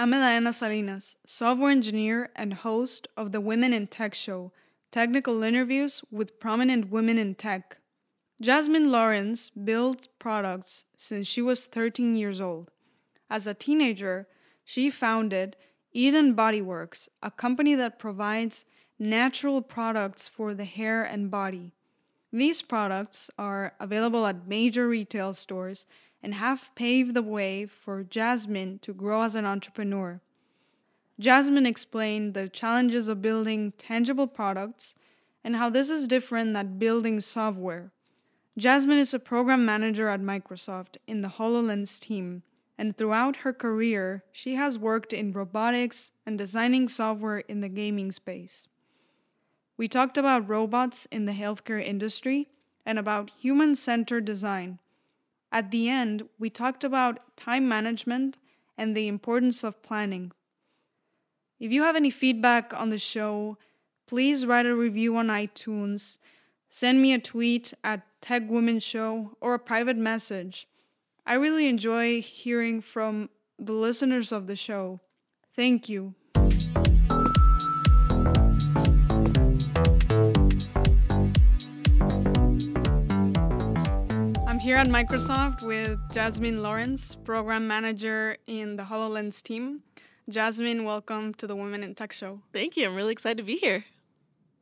[0.00, 4.50] I'm Edaena Salinas, software engineer and host of the Women in Tech Show,
[4.90, 7.76] technical interviews with prominent women in tech.
[8.40, 12.70] Jasmine Lawrence built products since she was 13 years old.
[13.28, 14.26] As a teenager,
[14.64, 15.54] she founded
[15.92, 18.64] Eden Bodyworks, a company that provides
[18.98, 21.74] natural products for the hair and body.
[22.32, 25.86] These products are available at major retail stores
[26.22, 30.20] and have paved the way for Jasmine to grow as an entrepreneur.
[31.18, 34.94] Jasmine explained the challenges of building tangible products
[35.44, 37.92] and how this is different than building software.
[38.58, 42.42] Jasmine is a program manager at Microsoft in the HoloLens team,
[42.76, 48.12] and throughout her career, she has worked in robotics and designing software in the gaming
[48.12, 48.66] space.
[49.76, 52.48] We talked about robots in the healthcare industry
[52.84, 54.78] and about human centered design.
[55.52, 58.38] At the end, we talked about time management
[58.78, 60.32] and the importance of planning.
[61.58, 63.58] If you have any feedback on the show,
[64.06, 66.18] please write a review on iTunes,
[66.70, 70.66] send me a tweet at Tech Women Show, or a private message.
[71.26, 75.00] I really enjoy hearing from the listeners of the show.
[75.54, 76.14] Thank you.
[84.60, 89.80] Here at Microsoft with Jasmine Lawrence, Program Manager in the HoloLens team.
[90.28, 92.42] Jasmine, welcome to the Women in Tech Show.
[92.52, 92.86] Thank you.
[92.86, 93.86] I'm really excited to be here.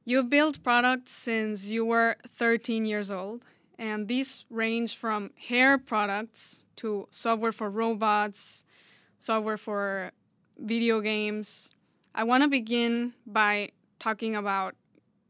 [0.05, 3.45] You've built products since you were 13 years old,
[3.77, 8.63] and these range from hair products to software for robots,
[9.19, 10.13] software for
[10.57, 11.73] video games.
[12.15, 14.77] I want to begin by talking about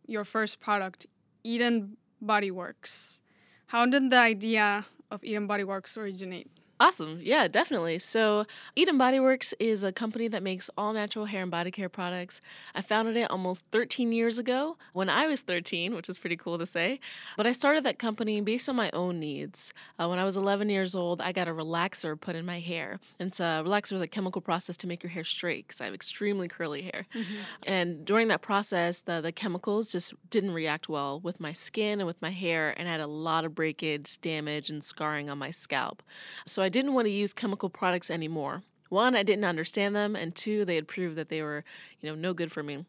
[0.06, 1.06] your first product,
[1.42, 3.22] Eden Bodyworks.
[3.68, 6.57] How did the idea of Eden Bodyworks originate?
[6.80, 7.18] Awesome.
[7.20, 7.98] Yeah, definitely.
[7.98, 8.44] So,
[8.76, 12.40] Eden Bodyworks is a company that makes all natural hair and body care products.
[12.72, 16.56] I founded it almost 13 years ago when I was 13, which is pretty cool
[16.56, 17.00] to say.
[17.36, 19.72] But I started that company based on my own needs.
[19.98, 23.00] Uh, when I was 11 years old, I got a relaxer put in my hair.
[23.18, 25.86] And so, a relaxer is a chemical process to make your hair straight because I
[25.86, 27.06] have extremely curly hair.
[27.12, 27.34] Mm-hmm.
[27.66, 32.06] And during that process, the, the chemicals just didn't react well with my skin and
[32.06, 35.50] with my hair, and I had a lot of breakage, damage, and scarring on my
[35.50, 36.04] scalp.
[36.46, 38.62] So, I I didn't want to use chemical products anymore.
[38.90, 41.64] One, I didn't understand them, and two, they had proved that they were,
[41.98, 42.84] you know, no good for me.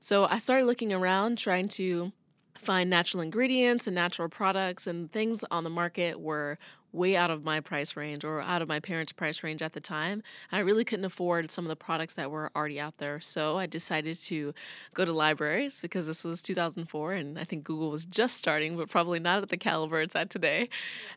[0.00, 2.12] So I started looking around trying to
[2.58, 6.58] find natural ingredients and natural products and things on the market were
[6.92, 9.80] way out of my price range or out of my parents' price range at the
[9.80, 10.22] time.
[10.50, 13.20] I really couldn't afford some of the products that were already out there.
[13.20, 14.54] So I decided to
[14.94, 18.90] go to libraries because this was 2004 and I think Google was just starting, but
[18.90, 20.68] probably not at the caliber it's at today.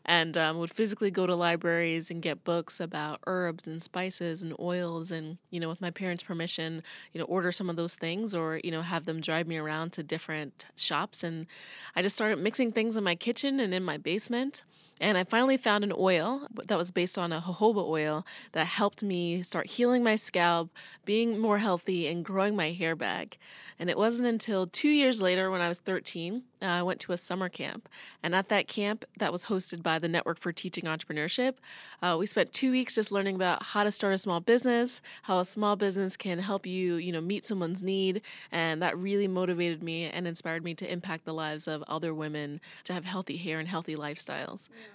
[0.04, 4.54] And um, would physically go to libraries and get books about herbs and spices and
[4.58, 6.82] oils and, you know, with my parents' permission,
[7.12, 9.92] you know, order some of those things or, you know, have them drive me around
[9.92, 11.22] to different shops.
[11.22, 11.46] And
[11.94, 14.62] I just started mixing things in my kitchen and in my basement.
[15.00, 19.02] And I finally found an oil that was based on a jojoba oil that helped
[19.02, 20.70] me start healing my scalp,
[21.04, 23.38] being more healthy, and growing my hair back.
[23.78, 27.12] And it wasn't until two years later, when I was 13, uh, I went to
[27.12, 27.88] a summer camp.
[28.22, 31.54] And at that camp, that was hosted by the Network for Teaching Entrepreneurship,
[32.02, 35.38] uh, we spent two weeks just learning about how to start a small business, how
[35.38, 38.22] a small business can help you, you know, meet someone's need.
[38.52, 42.60] And that really motivated me and inspired me to impact the lives of other women
[42.84, 44.68] to have healthy hair and healthy lifestyles.
[44.70, 44.86] Yeah.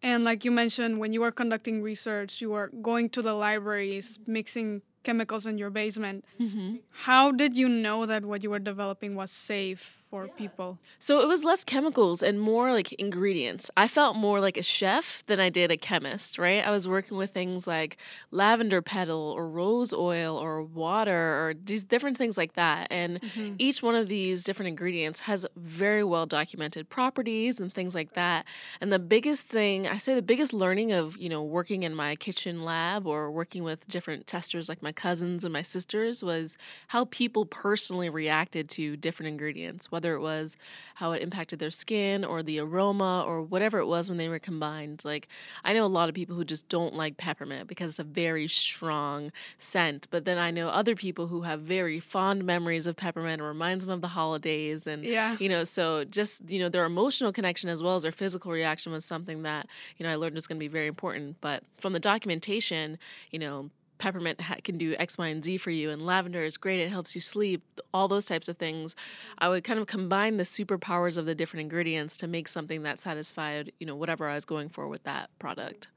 [0.00, 4.18] And like you mentioned, when you were conducting research, you were going to the libraries,
[4.26, 6.24] mixing chemicals in your basement.
[6.38, 6.76] Mm-hmm.
[7.08, 10.32] How did you know that what you were developing was safe for yeah.
[10.36, 10.78] people?
[10.98, 13.70] So it was less chemicals and more like ingredients.
[13.76, 16.64] I felt more like a chef than I did a chemist, right?
[16.64, 17.96] I was working with things like
[18.30, 22.88] lavender petal or rose oil or water or these different things like that.
[22.90, 23.54] And mm-hmm.
[23.58, 28.46] each one of these different ingredients has very well documented properties and things like that.
[28.80, 32.16] And the biggest thing, I say the biggest learning of, you know, working in my
[32.16, 36.56] kitchen lab or working with different testers like my cousins and my sisters was
[36.88, 40.56] how people personally reacted to different ingredients whether it was
[40.94, 44.38] how it impacted their skin or the aroma or whatever it was when they were
[44.38, 45.02] combined.
[45.04, 45.26] Like,
[45.64, 48.46] I know a lot of people who just don't like peppermint because it's a very
[48.46, 53.42] strong scent, but then I know other people who have very fond memories of peppermint.
[53.42, 54.86] It reminds them of the holidays.
[54.86, 55.36] And, yeah.
[55.40, 58.92] you know, so just, you know, their emotional connection as well as their physical reaction
[58.92, 59.66] was something that,
[59.96, 61.40] you know, I learned was going to be very important.
[61.40, 62.98] But from the documentation,
[63.32, 66.56] you know, peppermint ha- can do X, Y, and Z for you, and lavender is
[66.56, 66.80] great.
[66.80, 67.62] It helps you sleep.
[67.92, 68.94] All those types of things.
[69.38, 72.98] I would kind of combine the superpowers of the different ingredients to make something that
[72.98, 75.88] satisfied, you know, whatever I was going for with that product.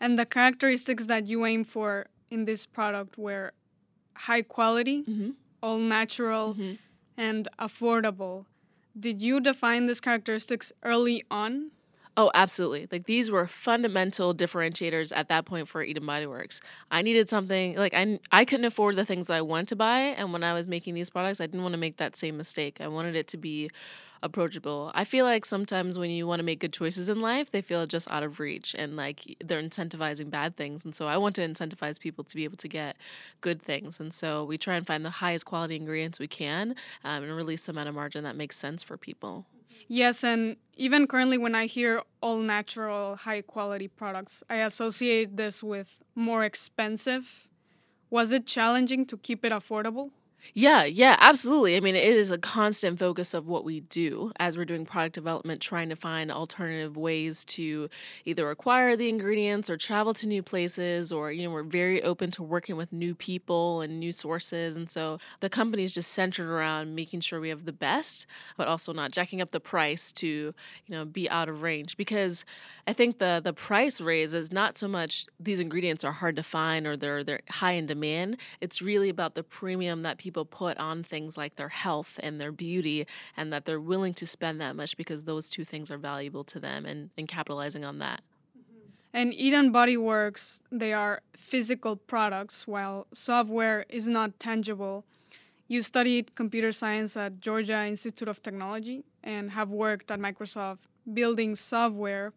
[0.00, 3.52] And the characteristics that you aim for in this product were
[4.14, 5.30] high quality, hmm
[5.62, 6.72] all natural, hmm
[7.16, 8.44] and affordable.
[8.98, 11.70] Did you define these characteristics early on?
[12.16, 12.86] Oh, absolutely.
[12.92, 16.60] Like these were fundamental differentiators at that point for Eden Body Works.
[16.90, 19.98] I needed something like I I couldn't afford the things that I wanted to buy,
[19.98, 22.80] and when I was making these products, I didn't want to make that same mistake.
[22.80, 23.68] I wanted it to be
[24.22, 24.92] approachable.
[24.94, 27.84] I feel like sometimes when you want to make good choices in life, they feel
[27.86, 30.84] just out of reach and like they're incentivizing bad things.
[30.84, 32.96] And so I want to incentivize people to be able to get
[33.42, 34.00] good things.
[34.00, 36.74] And so we try and find the highest quality ingredients we can
[37.04, 39.44] um, and release them at a margin that makes sense for people.
[39.86, 45.62] Yes, and even currently, when I hear all natural, high quality products, I associate this
[45.62, 47.48] with more expensive.
[48.10, 50.10] Was it challenging to keep it affordable?
[50.52, 51.76] Yeah, yeah, absolutely.
[51.76, 55.14] I mean, it is a constant focus of what we do as we're doing product
[55.14, 57.88] development, trying to find alternative ways to
[58.24, 62.30] either acquire the ingredients or travel to new places, or, you know, we're very open
[62.32, 64.76] to working with new people and new sources.
[64.76, 68.26] And so the company is just centered around making sure we have the best,
[68.56, 70.54] but also not jacking up the price to, you
[70.88, 71.96] know, be out of range.
[71.96, 72.44] Because
[72.86, 76.42] I think the the price raise is not so much these ingredients are hard to
[76.42, 78.36] find or they're they're high in demand.
[78.60, 82.50] It's really about the premium that people put on things like their health and their
[82.50, 86.44] beauty and that they're willing to spend that much because those two things are valuable
[86.44, 88.22] to them and, and capitalizing on that.
[88.58, 88.88] Mm-hmm.
[89.12, 95.04] And Eden Body Works, they are physical products, while software is not tangible.
[95.68, 100.78] You studied computer science at Georgia Institute of Technology and have worked at Microsoft
[101.12, 102.32] building software.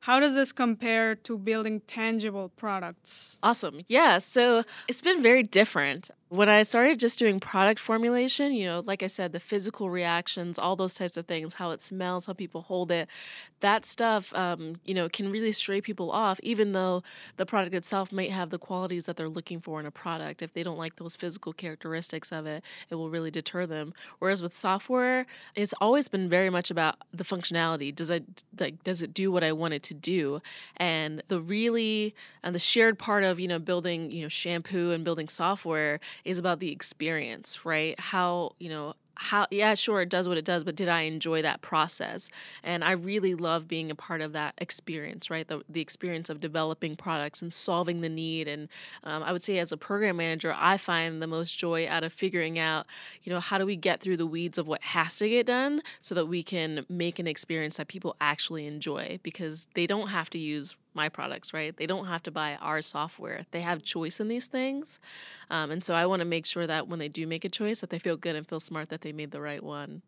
[0.00, 3.38] How does this compare to building tangible products?
[3.42, 3.80] Awesome.
[3.88, 4.18] Yeah.
[4.18, 6.10] So it's been very different.
[6.30, 10.58] When I started just doing product formulation, you know, like I said, the physical reactions,
[10.58, 13.08] all those types of things, how it smells, how people hold it,
[13.60, 17.02] that stuff, um, you know, can really stray people off, even though
[17.38, 20.42] the product itself might have the qualities that they're looking for in a product.
[20.42, 23.94] If they don't like those physical characteristics of it, it will really deter them.
[24.18, 25.24] Whereas with software,
[25.54, 27.94] it's always been very much about the functionality.
[27.94, 30.42] Does it like does it do what I want it to do?
[30.76, 35.04] And the really and the shared part of you know building you know shampoo and
[35.04, 37.98] building software is about the experience, right?
[37.98, 41.42] How, you know, how yeah sure it does what it does but did i enjoy
[41.42, 42.30] that process
[42.62, 46.38] and i really love being a part of that experience right the, the experience of
[46.38, 48.68] developing products and solving the need and
[49.02, 52.12] um, i would say as a program manager i find the most joy out of
[52.12, 52.86] figuring out
[53.24, 55.82] you know how do we get through the weeds of what has to get done
[56.00, 60.30] so that we can make an experience that people actually enjoy because they don't have
[60.30, 61.76] to use my products, right?
[61.76, 63.46] They don't have to buy our software.
[63.52, 64.98] They have choice in these things.
[65.48, 67.80] Um, and so I want to make sure that when they do make a choice,
[67.80, 70.02] that they feel good and feel smart that they made the right one.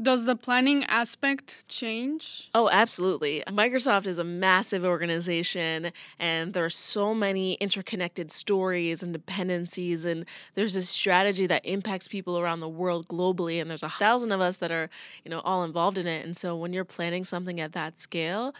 [0.00, 2.50] Does the planning aspect change?
[2.54, 3.44] Oh, absolutely.
[3.46, 10.24] Microsoft is a massive organization, and there are so many interconnected stories and dependencies, and
[10.54, 14.40] there's this strategy that impacts people around the world globally, and there's a thousand of
[14.40, 14.90] us that are,
[15.24, 16.24] you know, all involved in it.
[16.24, 18.54] And so when you're planning something at that scale,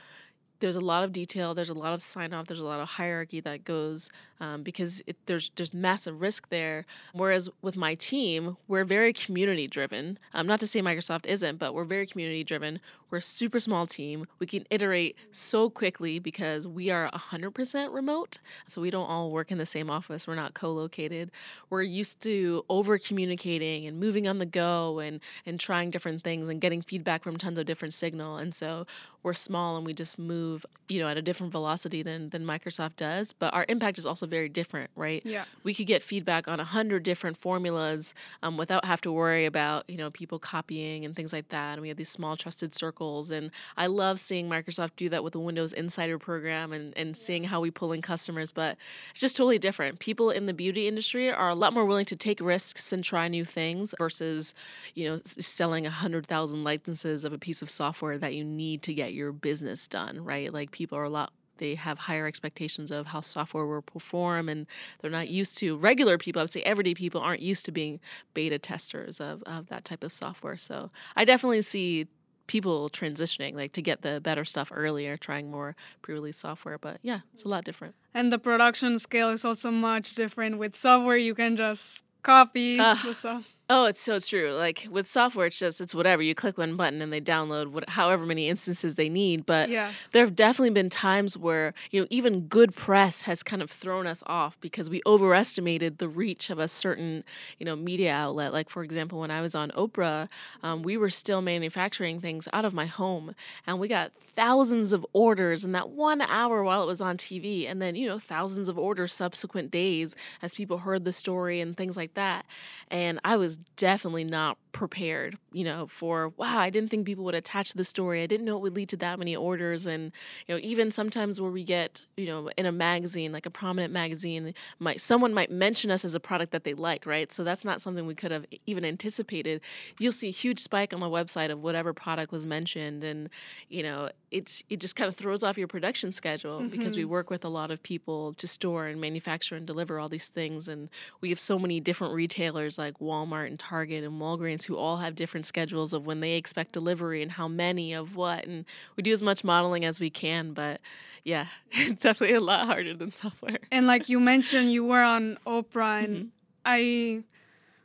[0.62, 2.88] there's a lot of detail there's a lot of sign off there's a lot of
[2.88, 4.08] hierarchy that goes
[4.40, 6.84] um, because it, there's there's massive risk there.
[7.12, 11.74] Whereas with my team we're very community driven um, not to say microsoft isn't but
[11.74, 12.80] we're very community driven
[13.12, 14.26] we're a super small team.
[14.38, 19.52] We can iterate so quickly because we are 100% remote so we don't all work
[19.52, 20.26] in the same office.
[20.26, 21.30] We're not co-located.
[21.68, 26.48] We're used to over communicating and moving on the go and and trying different things
[26.48, 28.86] and getting feedback from tons of different signal and so
[29.22, 30.51] we're small and we just move,
[30.88, 33.32] you know, at a different velocity than than Microsoft does.
[33.32, 35.22] But our impact is also very different, right?
[35.24, 35.44] Yeah.
[35.64, 39.88] We could get feedback on a hundred different formulas um, without have to worry about
[39.88, 41.74] you know people copying and things like that.
[41.74, 45.32] And we have these small trusted circles, and I love seeing Microsoft do that with
[45.32, 48.52] the Windows Insider program and and seeing how we pull in customers.
[48.52, 48.76] But
[49.12, 49.98] it's just totally different.
[49.98, 53.28] People in the beauty industry are a lot more willing to take risks and try
[53.28, 54.54] new things versus
[54.94, 58.82] you know selling a hundred thousand licenses of a piece of software that you need
[58.82, 60.42] to get your business done, right?
[60.51, 64.67] Like people are a lot they have higher expectations of how software will perform and
[65.01, 68.01] they're not used to regular people i would say everyday people aren't used to being
[68.34, 72.08] beta testers of, of that type of software so i definitely see
[72.49, 77.20] people transitioning like to get the better stuff earlier trying more pre-release software but yeah
[77.32, 80.58] it's a lot different And the production scale is also much different.
[80.58, 83.01] With software, you can just copy Ah.
[83.05, 83.56] the stuff.
[83.74, 84.52] Oh, it's so true.
[84.52, 86.20] Like with software, it's just it's whatever.
[86.20, 89.46] You click one button and they download what, however many instances they need.
[89.46, 89.93] But Yeah.
[90.10, 94.06] there have definitely been times where you know even good press has kind of thrown
[94.06, 97.24] us off because we overestimated the reach of a certain
[97.58, 98.52] you know media outlet.
[98.52, 100.29] Like for example, when I was on Oprah,
[100.62, 103.34] um, we were still manufacturing things out of my home,
[103.67, 107.67] and we got thousands of orders in that one hour while it was on TV,
[107.67, 111.74] and then you know thousands of orders subsequent days as people heard the story and
[111.74, 112.44] things like that.
[112.91, 117.34] And I was definitely not prepared, you know, for wow, I didn't think people would
[117.34, 118.22] attach the story.
[118.22, 119.86] I didn't know it would lead to that many orders.
[119.86, 120.12] And,
[120.46, 123.92] you know, even sometimes where we get, you know, in a magazine, like a prominent
[123.92, 127.32] magazine, might someone might mention us as a product that they like, right?
[127.32, 129.60] So that's not something we could have even anticipated.
[129.98, 133.04] You'll see a huge spike on the website of whatever product was mentioned.
[133.04, 133.28] And,
[133.69, 137.12] you know, it's it just kind of throws off your production schedule because we mm-hmm.
[137.12, 140.69] work with a lot of people to store and manufacture and deliver all these things
[140.69, 140.88] and
[141.20, 145.15] we have so many different retailers like Walmart and Target and Walgreens who all have
[145.15, 148.65] different schedules of when they expect delivery and how many of what and
[148.96, 150.81] we do as much modeling as we can but
[151.25, 155.39] yeah it's definitely a lot harder than software And like you mentioned, you were on
[155.46, 156.29] Oprah, and mm-hmm.
[156.65, 157.22] I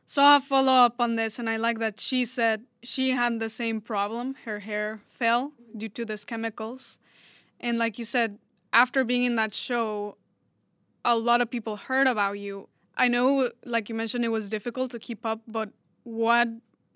[0.05, 3.49] saw a follow up on this, and I like that she said she had the
[3.49, 4.35] same problem.
[4.45, 6.99] Her hair fell due to these chemicals.
[7.59, 8.37] And like you said,
[8.71, 10.17] after being in that show,
[11.03, 12.67] a lot of people heard about you.
[12.97, 15.69] I know, like you mentioned, it was difficult to keep up, but
[16.03, 16.47] what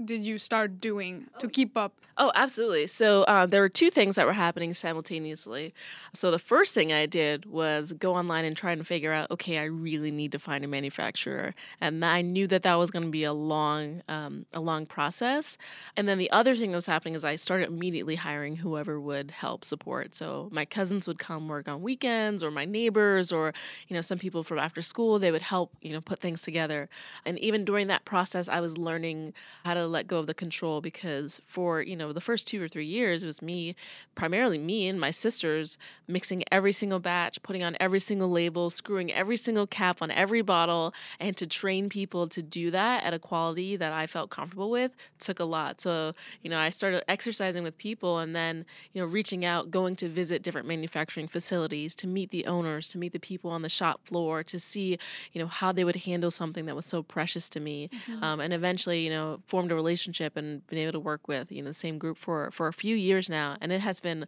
[0.05, 1.93] did you start doing to keep up?
[2.17, 2.88] Oh, absolutely.
[2.88, 5.74] So uh, there were two things that were happening simultaneously.
[6.13, 9.58] So the first thing I did was go online and try and figure out, okay,
[9.58, 13.12] I really need to find a manufacturer, and I knew that that was going to
[13.12, 15.58] be a long, um, a long process.
[15.96, 19.31] And then the other thing that was happening is I started immediately hiring whoever would
[19.31, 20.13] help support.
[20.13, 23.53] So my cousins would come work on weekends, or my neighbors, or
[23.88, 25.17] you know some people from after school.
[25.17, 26.89] They would help, you know, put things together.
[27.25, 30.81] And even during that process, I was learning how to let go of the control
[30.81, 33.75] because for you know the first two or three years it was me
[34.15, 39.12] primarily me and my sisters mixing every single batch putting on every single label screwing
[39.12, 43.19] every single cap on every bottle and to train people to do that at a
[43.19, 45.81] quality that i felt comfortable with took a lot.
[45.81, 49.95] So you know i started exercising with people and then you know reaching out going
[49.98, 53.69] to visit different manufacturing facilities to meet the owners to meet the people on the
[53.69, 54.98] shop floor to see
[55.33, 57.89] you know how they would handle something that was so precious to me
[58.21, 61.61] um, and eventually you know formed a relationship and been able to work with you
[61.61, 64.25] know the same group for for a few years now and it has been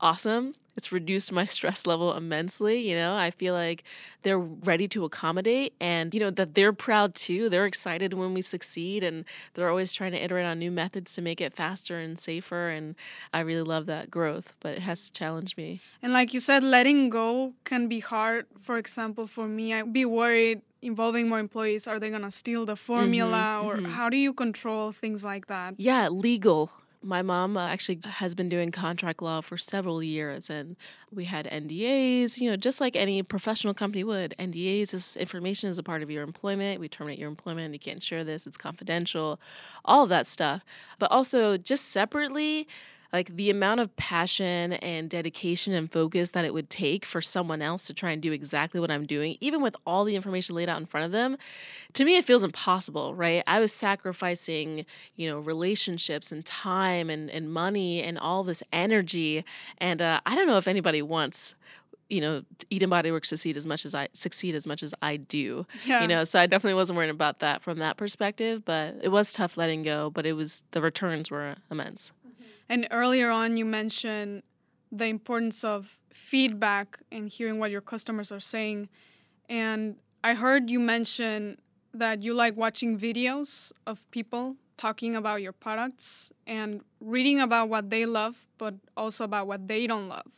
[0.00, 0.54] awesome.
[0.76, 3.16] It's reduced my stress level immensely you know?
[3.16, 3.84] I feel like
[4.22, 7.48] they're ready to accommodate and you know that they're proud too.
[7.48, 9.24] They're excited when we succeed and
[9.54, 12.94] they're always trying to iterate on new methods to make it faster and safer and
[13.32, 15.80] i really love that growth but it has challenged me.
[16.02, 18.46] And like you said, letting go can be hard.
[18.60, 21.86] For example, for me, I'd be worried involving more employees.
[21.86, 23.62] Are they going to steal the formula?
[23.64, 25.74] or how do you control things like that?
[25.78, 26.70] Yeah, legal.
[27.02, 30.76] My mom uh, actually has been doing contract law for several years, and
[31.12, 34.34] we had NDAs, you know, just like any professional company would.
[34.38, 36.80] NDAs is information is a part of your employment.
[36.80, 37.74] We terminate your employment.
[37.74, 39.38] You can't share this, it's confidential,
[39.84, 40.64] all of that stuff.
[40.98, 42.66] But also, just separately,
[43.16, 47.62] like the amount of passion and dedication and focus that it would take for someone
[47.62, 50.68] else to try and do exactly what I'm doing, even with all the information laid
[50.68, 51.38] out in front of them,
[51.94, 53.42] to me it feels impossible, right?
[53.46, 59.46] I was sacrificing, you know, relationships and time and, and money and all this energy.
[59.78, 61.54] And uh, I don't know if anybody wants
[62.08, 65.16] you know Eden Body Works succeed as much as I succeed as much as I
[65.16, 65.66] do.
[65.86, 66.02] Yeah.
[66.02, 68.64] You know, so I definitely wasn't worried about that from that perspective.
[68.64, 70.10] But it was tough letting go.
[70.10, 72.12] But it was the returns were immense.
[72.68, 74.42] And earlier on, you mentioned
[74.90, 78.88] the importance of feedback and hearing what your customers are saying.
[79.48, 81.58] And I heard you mention
[81.94, 87.90] that you like watching videos of people talking about your products and reading about what
[87.90, 90.32] they love, but also about what they don't love.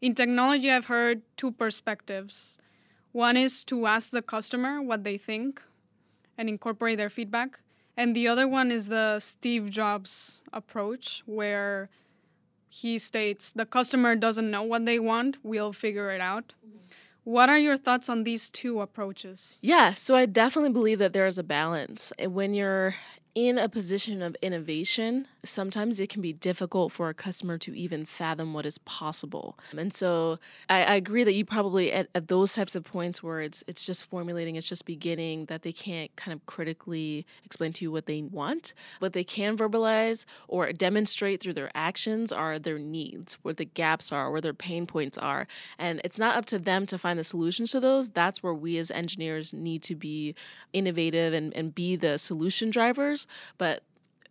[0.00, 2.56] In technology, I've heard two perspectives.
[3.12, 5.62] One is to ask the customer what they think
[6.38, 7.60] and incorporate their feedback.
[8.00, 11.90] And the other one is the Steve Jobs approach, where
[12.66, 16.54] he states the customer doesn't know what they want, we'll figure it out.
[16.66, 16.78] Mm-hmm.
[17.24, 19.58] What are your thoughts on these two approaches?
[19.60, 22.10] Yeah, so I definitely believe that there is a balance.
[22.18, 22.94] When you're
[23.48, 28.04] in a position of innovation, sometimes it can be difficult for a customer to even
[28.04, 29.58] fathom what is possible.
[29.74, 33.40] And so I, I agree that you probably at, at, those types of points where
[33.40, 37.84] it's it's just formulating, it's just beginning, that they can't kind of critically explain to
[37.86, 42.78] you what they want, but they can verbalize or demonstrate through their actions are their
[42.78, 45.46] needs, where the gaps are, where their pain points are.
[45.78, 48.10] And it's not up to them to find the solutions to those.
[48.10, 50.34] That's where we as engineers need to be
[50.74, 53.26] innovative and, and be the solution drivers
[53.58, 53.82] but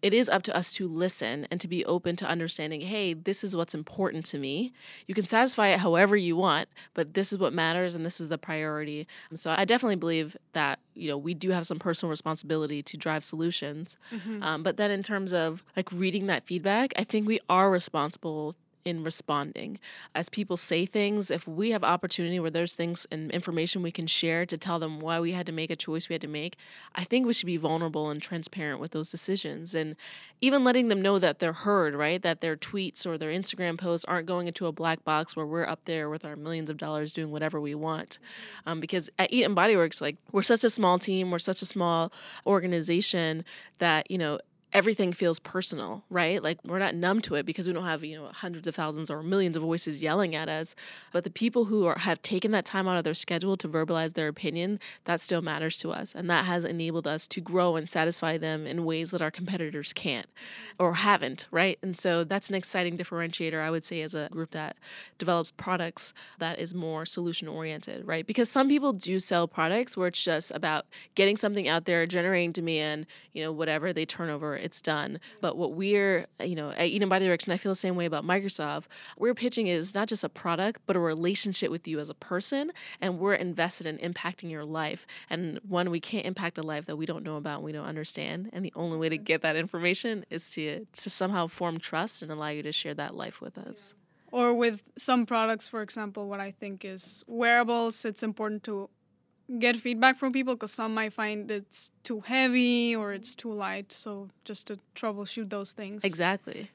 [0.01, 3.43] it is up to us to listen and to be open to understanding hey this
[3.43, 4.71] is what's important to me.
[5.07, 8.29] You can satisfy it however you want but this is what matters and this is
[8.29, 9.07] the priority.
[9.33, 13.23] So i definitely believe that you know we do have some personal responsibility to drive
[13.23, 13.97] solutions.
[14.11, 14.43] Mm-hmm.
[14.43, 18.55] um, but then in terms of like reading that feedback i think we are responsible
[18.85, 19.79] in responding.
[20.15, 24.07] As people say things, if we have opportunity where there's things and information we can
[24.07, 26.55] share to tell them why we had to make a choice we had to make,
[26.95, 29.95] I think we should be vulnerable and transparent with those decisions and
[30.41, 32.21] even letting them know that they're heard, right?
[32.21, 35.67] That their tweets or their Instagram posts aren't going into a black box where we're
[35.67, 38.19] up there with our millions of dollars doing whatever we want.
[38.65, 41.65] Um, because at Eden Body Works, like we're such a small team, we're such a
[41.65, 42.11] small
[42.45, 43.43] organization
[43.79, 44.39] that, you know,
[44.71, 46.43] everything feels personal, right?
[46.43, 49.09] Like we're not numb to it because we don't have, you know, hundreds of thousands
[49.09, 50.75] or millions of voices yelling at us.
[51.11, 54.13] But the people who are, have taken that time out of their schedule to verbalize
[54.13, 56.13] their opinion, that still matters to us.
[56.13, 59.91] And that has enabled us to grow and satisfy them in ways that our competitors
[59.91, 60.27] can't
[60.77, 61.79] or haven't, right?
[61.81, 64.77] And so that's an exciting differentiator, I would say, as a group that
[65.17, 68.25] develops products that is more solution oriented, right?
[68.25, 70.85] Because some people do sell products where it's just about
[71.15, 75.19] getting something out there, generating demand, you know, whatever they turn over it's done.
[75.41, 78.23] But what we're, you know, at and Body Direction, I feel the same way about
[78.23, 78.85] Microsoft,
[79.17, 82.71] we're pitching is not just a product, but a relationship with you as a person.
[83.01, 85.05] And we're invested in impacting your life.
[85.29, 87.85] And one, we can't impact a life that we don't know about and we don't
[87.85, 88.49] understand.
[88.53, 92.31] And the only way to get that information is to, to somehow form trust and
[92.31, 93.93] allow you to share that life with us.
[94.31, 98.89] Or with some products, for example, what I think is wearables, it's important to
[99.57, 103.91] get feedback from people because some might find it's too heavy or it's too light.
[103.91, 106.03] So just to troubleshoot those things.
[106.03, 106.69] Exactly.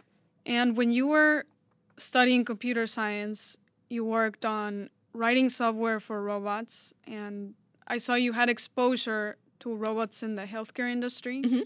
[0.44, 1.44] And when you were
[1.96, 3.56] studying computer science,
[3.88, 7.54] you worked on writing software for robots, and
[7.86, 11.42] I saw you had exposure to robots in the healthcare industry.
[11.42, 11.60] Mm-hmm.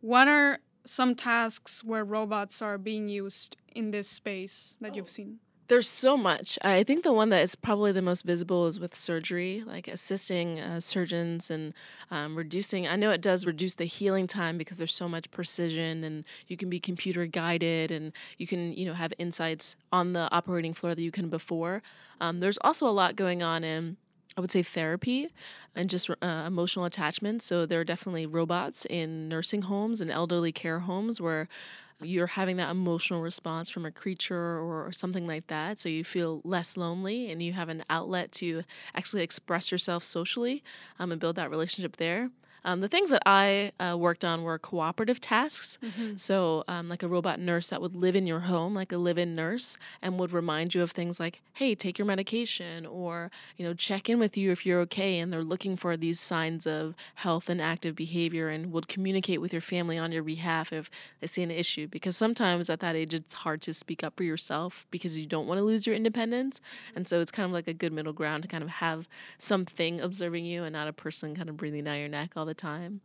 [0.00, 4.96] What are some tasks where robots are being used in this space that oh.
[4.96, 5.38] you've seen?
[5.66, 6.58] There's so much.
[6.60, 10.60] I think the one that is probably the most visible is with surgery, like assisting
[10.60, 11.72] uh, surgeons and
[12.10, 12.86] um, reducing.
[12.86, 16.58] I know it does reduce the healing time because there's so much precision, and you
[16.58, 20.94] can be computer guided, and you can you know have insights on the operating floor
[20.94, 21.82] that you can before.
[22.20, 23.96] Um, there's also a lot going on in
[24.36, 25.30] I would say therapy
[25.76, 27.40] and just uh, emotional attachment.
[27.40, 31.48] So there are definitely robots in nursing homes and elderly care homes where
[32.02, 35.78] you're having that emotional response from a creature or, something like that.
[35.78, 38.62] So you feel less lonely and you have an outlet to
[38.94, 40.62] actually express yourself socially
[40.98, 42.30] um, and build that relationship there.
[42.64, 45.78] Um, the things that I uh, worked on were cooperative tasks.
[45.82, 46.16] Mm-hmm.
[46.16, 49.18] So, um, like a robot nurse that would live in your home, like a live
[49.18, 53.64] in nurse, and would remind you of things like, hey, take your medication, or, you
[53.64, 55.18] know, check in with you if you're okay.
[55.18, 59.52] And they're looking for these signs of health and active behavior and would communicate with
[59.52, 61.86] your family on your behalf if they see an issue.
[61.86, 65.46] Because sometimes at that age, it's hard to speak up for yourself because you don't
[65.46, 66.60] want to lose your independence.
[66.96, 70.00] And so it's kind of like a good middle ground to kind of have something
[70.00, 72.60] observing you and not a person kind of breathing down your neck all the the
[72.60, 73.00] time.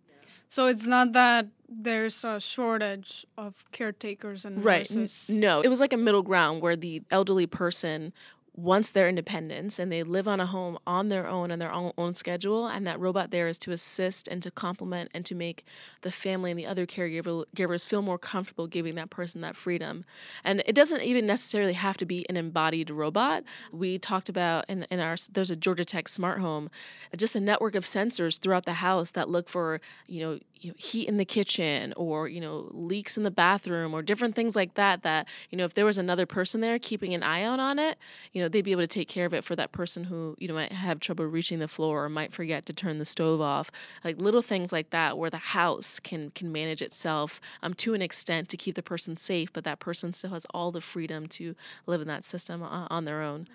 [0.48, 4.90] So it's not that there's a shortage of caretakers and right.
[4.90, 5.30] nurses.
[5.30, 8.12] No, it was like a middle ground where the elderly person
[8.60, 11.92] wants their independence and they live on a home on their own and their own,
[11.98, 15.66] own schedule and that robot there is to assist and to complement and to make
[16.02, 20.04] the family and the other caregivers feel more comfortable giving that person that freedom.
[20.44, 23.44] And it doesn't even necessarily have to be an embodied robot.
[23.72, 26.70] We talked about in, in our there's a georgia tech smart home
[27.16, 30.76] just a network of sensors throughout the house that look for you know you know,
[30.78, 34.74] heat in the kitchen or you know leaks in the bathroom or different things like
[34.74, 37.80] that that you know if there was another person there keeping an eye out on
[37.80, 37.98] it
[38.34, 40.48] you know they'd be able to take care of it for that person who you
[40.48, 43.72] know might have trouble reaching the floor or might forget to turn the stove off
[44.04, 48.02] like little things like that where the house can can manage itself um, to an
[48.02, 51.56] extent to keep the person safe but that person still has all the freedom to
[51.86, 53.48] live in that system uh, on their own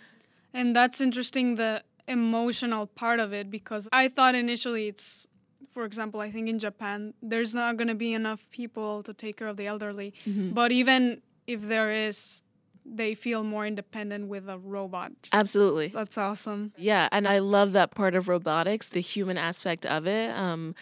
[0.52, 5.26] and that's interesting the emotional part of it because i thought initially it's
[5.74, 9.36] for example, I think in Japan, there's not going to be enough people to take
[9.38, 10.14] care of the elderly.
[10.24, 10.50] Mm-hmm.
[10.50, 12.43] But even if there is,
[12.84, 15.12] they feel more independent with a robot.
[15.32, 15.88] Absolutely.
[15.88, 16.72] That's awesome.
[16.76, 20.30] Yeah, and I love that part of robotics, the human aspect of it.
[20.36, 20.74] Um,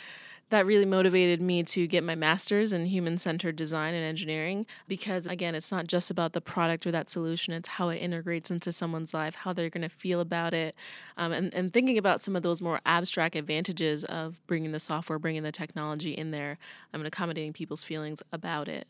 [0.52, 5.26] that really motivated me to get my master's in human centered design and engineering because,
[5.26, 8.70] again, it's not just about the product or that solution, it's how it integrates into
[8.70, 10.74] someone's life, how they're going to feel about it,
[11.16, 15.18] um, and, and thinking about some of those more abstract advantages of bringing the software,
[15.18, 16.58] bringing the technology in there,
[16.92, 18.86] um, and accommodating people's feelings about it.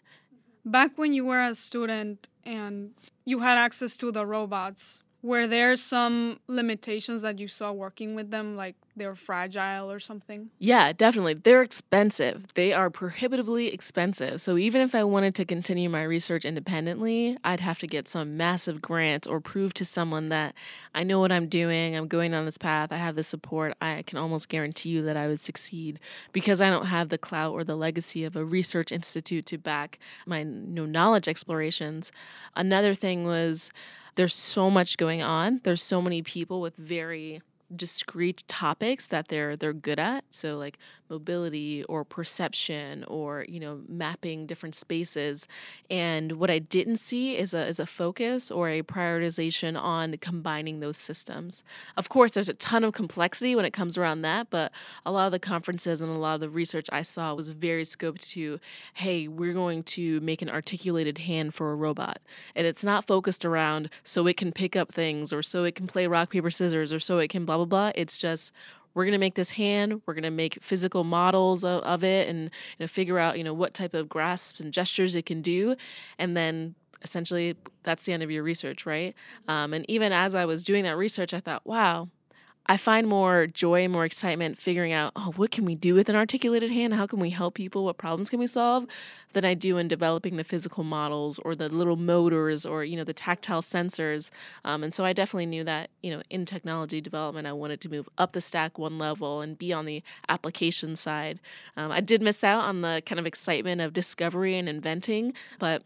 [0.64, 2.92] Back when you were a student and
[3.24, 8.32] you had access to the robots, were there some limitations that you saw working with
[8.32, 10.50] them, like they're fragile or something?
[10.58, 11.34] Yeah, definitely.
[11.34, 12.52] They're expensive.
[12.54, 14.40] They are prohibitively expensive.
[14.40, 18.36] So even if I wanted to continue my research independently, I'd have to get some
[18.36, 20.54] massive grant or prove to someone that
[20.92, 23.74] I know what I'm doing, I'm going down this path, I have the support.
[23.80, 26.00] I can almost guarantee you that I would succeed
[26.32, 30.00] because I don't have the clout or the legacy of a research institute to back
[30.26, 32.10] my you know, knowledge explorations.
[32.56, 33.70] Another thing was
[34.14, 35.60] there's so much going on.
[35.64, 37.42] There's so many people with very
[37.76, 40.24] discrete topics that they're they're good at.
[40.30, 45.46] So like mobility or perception or you know mapping different spaces.
[45.90, 50.80] And what i didn't see is a is a focus or a prioritization on combining
[50.80, 51.64] those systems.
[51.96, 54.72] Of course there's a ton of complexity when it comes around that but
[55.04, 57.82] a lot of the conferences and a lot of the research i saw was very
[57.82, 58.58] scoped to
[58.94, 62.20] hey we're going to make an articulated hand for a robot.
[62.54, 65.86] And it's not focused around so it can pick up things or so it can
[65.86, 68.52] play rock paper scissors or so it can blah blah blah it's just
[68.94, 72.28] we're going to make this hand we're going to make physical models of, of it
[72.28, 75.42] and you know, figure out you know what type of grasps and gestures it can
[75.42, 75.76] do.
[76.18, 79.14] And then essentially that's the end of your research right?
[79.48, 82.08] Um, and even as i was doing that research i thought wow
[82.66, 86.08] I find more joy, and more excitement figuring out, oh, what can we do with
[86.08, 86.94] an articulated hand?
[86.94, 87.84] How can we help people?
[87.84, 88.86] What problems can we solve?
[89.32, 93.02] Than I do in developing the physical models or the little motors or, you know,
[93.04, 94.30] the tactile sensors.
[94.64, 97.88] Um, and so I definitely knew that, you know, in technology development, I wanted to
[97.88, 101.40] move up the stack one level and be on the application side.
[101.76, 105.82] Um, I did miss out on the kind of excitement of discovery and inventing, but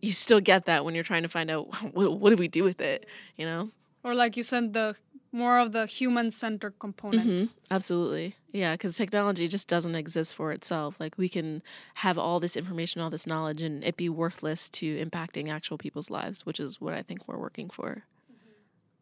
[0.00, 2.64] you still get that when you're trying to find out what, what do we do
[2.64, 3.06] with it,
[3.36, 3.70] you know?
[4.02, 4.96] Or like you said, the
[5.34, 7.28] more of the human centered component.
[7.28, 7.46] Mm-hmm.
[7.70, 8.36] Absolutely.
[8.52, 10.94] Yeah, because technology just doesn't exist for itself.
[11.00, 11.60] Like we can
[11.94, 16.08] have all this information, all this knowledge, and it be worthless to impacting actual people's
[16.08, 18.04] lives, which is what I think we're working for.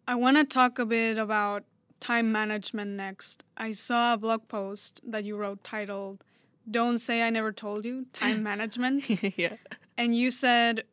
[0.08, 1.64] I want to talk a bit about
[2.00, 3.44] time management next.
[3.56, 6.24] I saw a blog post that you wrote titled,
[6.68, 9.08] Don't Say I Never Told You Time Management.
[9.38, 9.56] yeah.
[9.98, 10.84] And you said,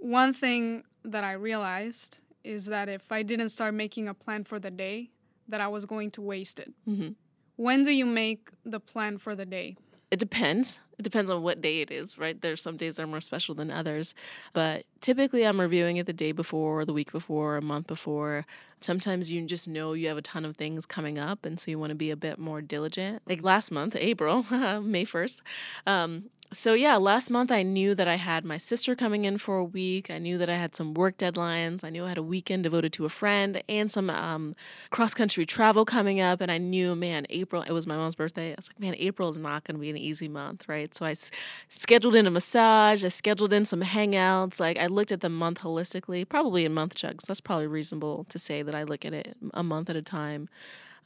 [0.00, 4.58] One thing that I realized is that if I didn't start making a plan for
[4.58, 5.10] the day,
[5.48, 6.72] that I was going to waste it.
[6.88, 7.12] Mm-hmm.
[7.56, 9.76] When do you make the plan for the day?
[10.10, 10.80] It depends.
[10.98, 12.40] It depends on what day it is, right?
[12.40, 14.14] There's some days that are more special than others.
[14.52, 17.88] But typically, I'm reviewing it the day before, or the week before, or a month
[17.88, 18.46] before.
[18.80, 21.78] Sometimes you just know you have a ton of things coming up, and so you
[21.78, 23.22] want to be a bit more diligent.
[23.26, 25.42] Like last month, April, May 1st,
[25.86, 29.58] um, so yeah, last month I knew that I had my sister coming in for
[29.58, 30.10] a week.
[30.10, 31.84] I knew that I had some work deadlines.
[31.84, 34.54] I knew I had a weekend devoted to a friend and some um,
[34.90, 36.40] cross country travel coming up.
[36.40, 37.60] And I knew, man, April.
[37.62, 38.52] It was my mom's birthday.
[38.52, 40.94] I was like, man, April is not going to be an easy month, right?
[40.94, 41.30] So I s-
[41.68, 43.04] scheduled in a massage.
[43.04, 44.58] I scheduled in some hangouts.
[44.58, 47.26] Like I looked at the month holistically, probably in month chunks.
[47.26, 50.48] That's probably reasonable to say that I look at it a month at a time.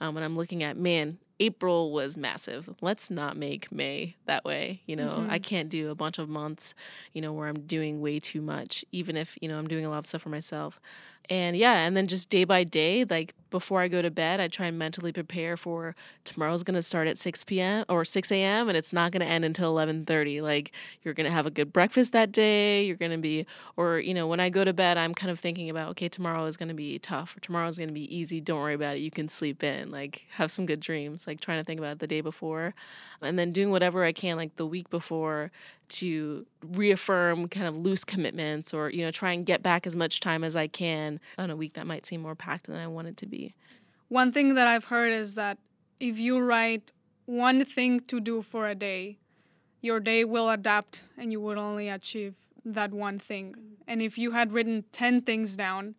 [0.00, 2.68] Um, when I'm looking at, man, April was massive.
[2.80, 4.82] Let's not make May that way.
[4.86, 5.30] You know, mm-hmm.
[5.30, 6.74] I can't do a bunch of months,
[7.12, 9.90] you know, where I'm doing way too much, even if, you know, I'm doing a
[9.90, 10.80] lot of stuff for myself.
[11.30, 14.48] And yeah, and then just day by day, like before I go to bed, I
[14.48, 17.84] try and mentally prepare for tomorrow's gonna start at 6 p.m.
[17.90, 18.68] or 6 a.m.
[18.68, 20.40] and it's not gonna end until 11:30.
[20.40, 22.82] Like you're gonna have a good breakfast that day.
[22.84, 23.44] You're gonna be,
[23.76, 26.46] or you know, when I go to bed, I'm kind of thinking about, okay, tomorrow
[26.46, 28.40] is gonna be tough, or tomorrow's gonna be easy.
[28.40, 29.00] Don't worry about it.
[29.00, 29.90] You can sleep in.
[29.90, 31.26] Like have some good dreams.
[31.26, 32.74] Like trying to think about the day before,
[33.20, 35.50] and then doing whatever I can, like the week before,
[35.88, 40.20] to reaffirm kind of loose commitments, or you know, try and get back as much
[40.20, 43.08] time as I can on a week that might seem more packed than I want
[43.08, 43.54] it to be.
[44.08, 45.58] One thing that I've heard is that
[46.00, 46.92] if you write
[47.26, 49.18] one thing to do for a day,
[49.80, 53.54] your day will adapt and you will only achieve that one thing.
[53.86, 55.94] And if you had written 10 things down,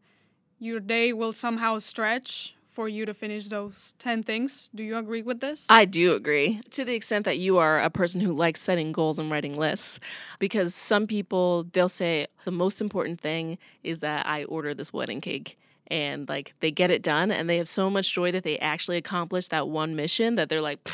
[0.60, 4.70] your day will somehow stretch for you to finish those 10 things.
[4.74, 5.66] Do you agree with this?
[5.70, 9.20] I do agree to the extent that you are a person who likes setting goals
[9.20, 10.00] and writing lists.
[10.40, 15.20] Because some people, they'll say, the most important thing is that I order this wedding
[15.20, 18.58] cake and like they get it done and they have so much joy that they
[18.60, 20.88] actually accomplish that one mission that they're like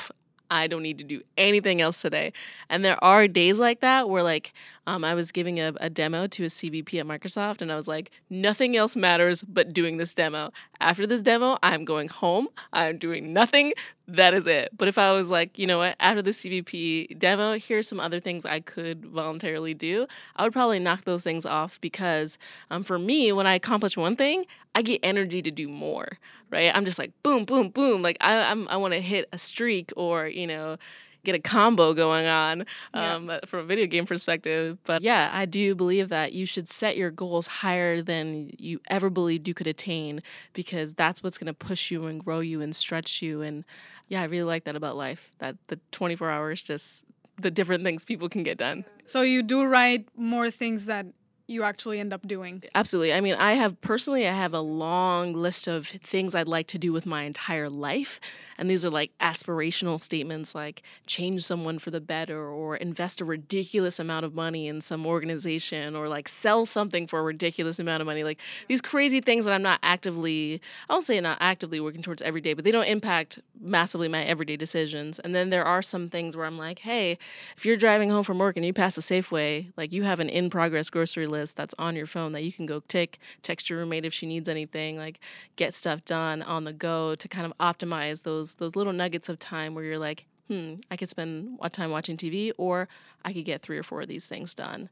[0.50, 2.34] I don't need to do anything else today.
[2.70, 4.54] And there are days like that where, like,
[4.88, 7.88] um, I was giving a, a demo to a CVP at Microsoft, and I was
[7.88, 10.52] like, nothing else matters but doing this demo.
[10.80, 12.48] After this demo, I'm going home.
[12.72, 13.74] I'm doing nothing.
[14.08, 14.70] That is it.
[14.78, 18.20] But if I was like, you know what, after the CVP demo, here's some other
[18.20, 20.06] things I could voluntarily do,
[20.36, 22.38] I would probably knock those things off because
[22.70, 26.20] um, for me, when I accomplish one thing, I get energy to do more,
[26.52, 26.72] right?
[26.76, 28.02] I'm just like boom, boom, boom.
[28.02, 30.78] Like I, I'm, I want to hit a streak or you know
[31.26, 33.40] get a combo going on um, yeah.
[33.46, 34.78] from a video game perspective.
[34.84, 39.10] But yeah, I do believe that you should set your goals higher than you ever
[39.10, 40.22] believed you could attain
[40.54, 43.42] because that's what's going to push you and grow you and stretch you.
[43.42, 43.66] And
[44.08, 45.32] yeah, I really like that about life.
[45.40, 47.06] That the 24 hours just
[47.38, 48.86] the different things people can get done.
[49.06, 51.08] So you do write more things that
[51.48, 52.64] you actually end up doing.
[52.74, 53.14] Absolutely.
[53.14, 56.80] I mean, I have personally, I have a long list of things I'd like to
[56.80, 58.20] do with my entire life.
[58.58, 63.26] And these are like aspirational statements like change someone for the better or invest a
[63.26, 68.02] ridiculous amount of money in some organization or like sell something for a ridiculous amount
[68.02, 68.24] of money.
[68.24, 72.22] Like these crazy things that I'm not actively, I won't say not actively working towards
[72.22, 75.20] every day, but they don't impact massively my everyday decisions.
[75.20, 77.18] And then there are some things where I'm like, hey,
[77.58, 80.30] if you're driving home from work and you pass a Safeway, like you have an
[80.30, 83.80] in progress grocery list that's on your phone that you can go tick, text your
[83.80, 85.20] roommate if she needs anything, like
[85.56, 89.40] get stuff done on the go to kind of optimize those those little nuggets of
[89.40, 92.88] time where you're like, hmm, I could spend time watching TV or
[93.24, 94.90] I could get three or four of these things done.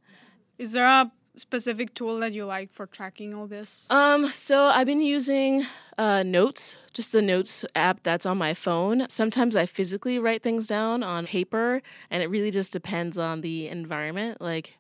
[0.58, 3.90] Is there a specific tool that you like for tracking all this?
[3.90, 5.66] Um, so I've been using
[5.98, 9.08] uh, Notes, just the Notes app that's on my phone.
[9.10, 13.68] Sometimes I physically write things down on paper, and it really just depends on the
[13.68, 14.42] environment.
[14.42, 14.78] Like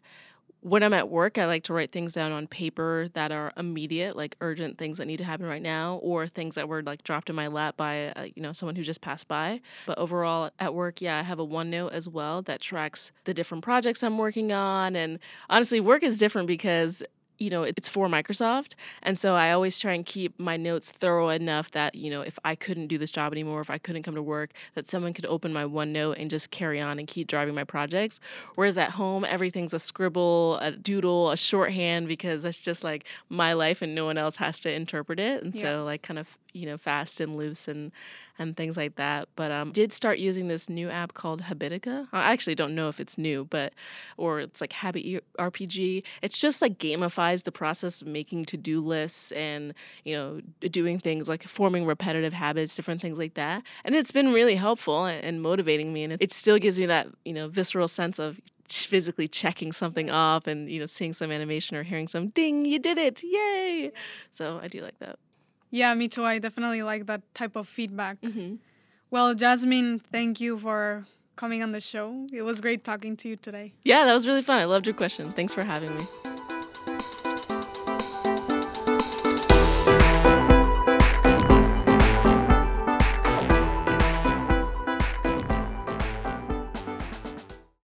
[0.63, 4.15] when I'm at work, I like to write things down on paper that are immediate,
[4.15, 7.30] like urgent things that need to happen right now, or things that were like dropped
[7.30, 9.60] in my lap by uh, you know someone who just passed by.
[9.86, 13.63] But overall, at work, yeah, I have a OneNote as well that tracks the different
[13.63, 14.95] projects I'm working on.
[14.95, 17.04] And honestly, work is different because
[17.37, 18.75] you know, it's for Microsoft.
[19.01, 22.37] And so I always try and keep my notes thorough enough that, you know, if
[22.43, 25.25] I couldn't do this job anymore, if I couldn't come to work, that someone could
[25.25, 28.19] open my OneNote and just carry on and keep driving my projects.
[28.55, 33.53] Whereas at home, everything's a scribble, a doodle, a shorthand because that's just like my
[33.53, 35.43] life and no one else has to interpret it.
[35.43, 35.61] And yeah.
[35.61, 37.91] so, like, kind of you know fast and loose and
[38.39, 42.07] and things like that but um did start using this new app called habitica.
[42.11, 43.73] I actually don't know if it's new but
[44.17, 45.03] or it's like habit
[45.39, 50.97] rpg it's just like gamifies the process of making to-do lists and you know doing
[50.99, 55.41] things like forming repetitive habits different things like that and it's been really helpful and
[55.41, 58.39] motivating me and it still gives me that you know visceral sense of
[58.69, 62.79] physically checking something off and you know seeing some animation or hearing some ding you
[62.79, 63.21] did it!
[63.23, 63.91] Yay!
[64.31, 65.19] So i do like that
[65.73, 66.23] yeah, me too.
[66.23, 68.21] I definitely like that type of feedback.
[68.21, 68.55] Mm-hmm.
[69.09, 71.05] Well, Jasmine, thank you for
[71.36, 72.27] coming on the show.
[72.31, 73.73] It was great talking to you today.
[73.83, 74.59] Yeah, that was really fun.
[74.59, 75.31] I loved your question.
[75.31, 76.05] Thanks for having me.